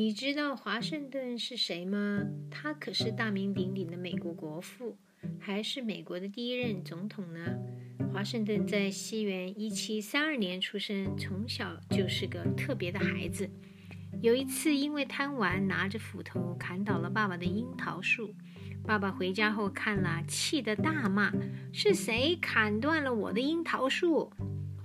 [0.00, 2.24] 你知道华盛顿是谁吗？
[2.50, 4.96] 他可是大名鼎鼎的美国国父，
[5.38, 7.58] 还是美国的第一任总统呢。
[8.10, 13.46] 华盛顿在西元一七三二年出生，从小就是个特别的孩子。
[14.22, 18.34] 有一次，因为贪玩，拿着斧头砍倒了爸爸的樱桃树。
[18.82, 21.30] 爸爸回家后看了，气得大骂
[21.74, 24.32] ：“是谁砍断了我的樱桃树？”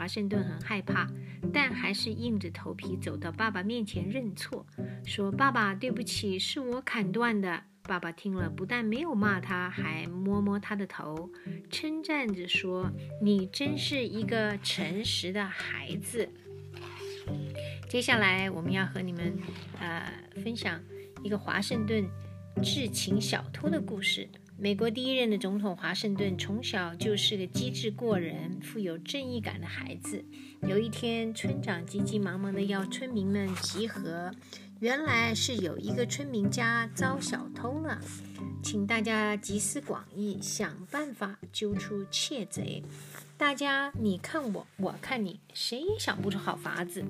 [0.00, 1.06] 华盛顿很害怕。
[1.52, 4.64] 但还是硬着头皮走到爸爸面前认错，
[5.04, 11.30] 说：“爸爸，对不起，是我砍断的。”爸爸听了，不但没有骂他，还摸摸他的头，
[11.70, 16.26] 称赞着说：“你真是一个诚实的孩子。”
[17.86, 19.36] 接下来，我们要和你们
[19.80, 20.10] 呃
[20.42, 20.80] 分享
[21.22, 22.08] 一个华盛顿
[22.62, 24.26] 智擒小偷的故事。
[24.62, 30.22] 美国第一任的总统华盛顿从小就是个机智过人、富有正义感的孩子。
[30.68, 34.30] 有一天，村长急急忙忙地要村民们集合，
[34.78, 37.98] 原来是有一个村民家遭小偷了，
[38.62, 42.82] 请大家集思广益，想办法揪出窃贼。
[43.38, 47.02] 大家你看我，我看你，谁也想不出好法子。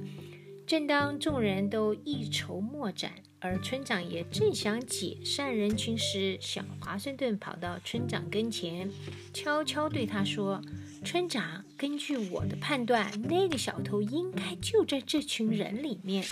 [0.68, 8.90] 正当众人都一筹莫展，而村长也正想解散人群时，小华盛顿跑到村长跟前，
[9.32, 10.60] 悄悄对他说
[11.04, 16.24] ：“村长，根据我的判断，那个小偷应该就在这群人里面。”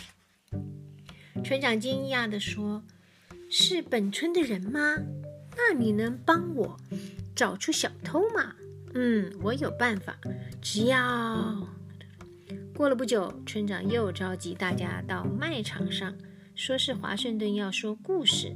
[1.42, 2.82] 村长惊讶地说
[3.50, 4.96] ：“是本村的人吗？
[5.56, 6.76] 那你能帮我
[7.34, 8.54] 找出小偷吗
[8.92, 10.18] ？”“嗯，我有办法，
[10.60, 11.66] 只要……”
[12.76, 16.14] 过了不久，村长又召集大家到麦场上，
[16.58, 18.52] 说是华盛顿要说故事。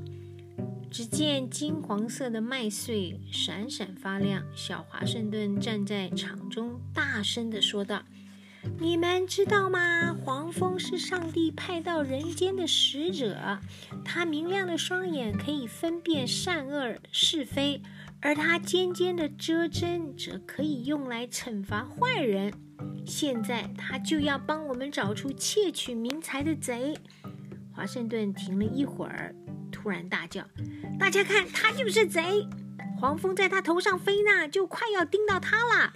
[0.90, 8.02] 只见金黄色的麦穗闪闪发亮，小华盛顿站在场中，大声地说道
[8.80, 10.12] ：“你们知道吗？
[10.12, 13.60] 黄蜂是上帝派到人间的使者，
[14.04, 17.80] 他明亮的双眼可以分辨善恶是非，
[18.20, 22.52] 而他尖尖的遮针则可以用来惩罚坏人。”
[23.06, 26.96] 现在他就要帮我们找出窃取民财的贼。
[27.82, 29.34] 华盛顿停了一会儿，
[29.72, 30.46] 突然大叫
[31.00, 32.46] ：“大家看，他就是贼！
[32.96, 35.92] 黄蜂在他头上飞呢，就快要叮到他了。”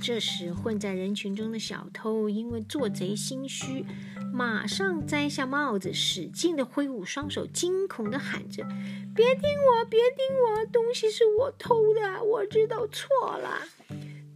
[0.00, 3.84] 这时，混在人群中的小偷因为做贼心虚，
[4.32, 8.62] 马上摘下帽子，使劲地挥舞双手，惊恐地喊着
[9.12, 9.84] ：“别盯我！
[9.86, 10.66] 别盯我！
[10.66, 13.58] 东西是我偷的，我知道错了。”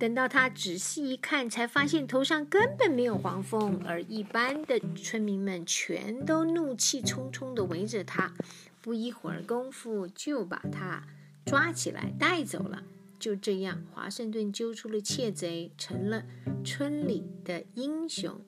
[0.01, 8.33] 等到他仔细一看，才发现头上根本没有黄蜂，而一般的村民们全都怒气冲冲地围着他。
[8.81, 11.03] 不一会儿功夫，就把他
[11.45, 12.83] 抓起来带走了。
[13.19, 16.25] 就这样，华盛顿揪出了窃贼，成了
[16.65, 18.41] 村里的英雄。